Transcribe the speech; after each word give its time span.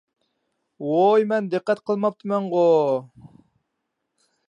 ۋوي 0.87 1.27
مەن 1.33 1.51
دىققەت 1.53 1.83
قىلماپتىمەنغۇ؟ 1.91 2.67